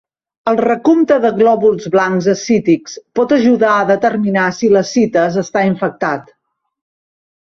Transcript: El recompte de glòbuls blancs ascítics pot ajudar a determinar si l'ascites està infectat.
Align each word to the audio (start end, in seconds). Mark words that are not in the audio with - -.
El 0.51 0.55
recompte 0.63 1.17
de 1.25 1.29
glòbuls 1.41 1.83
blancs 1.95 2.29
ascítics 2.31 2.95
pot 3.19 3.35
ajudar 3.37 3.75
a 3.81 3.85
determinar 3.91 4.45
si 4.61 4.69
l'ascites 4.77 5.37
està 5.45 5.63
infectat. 5.73 6.33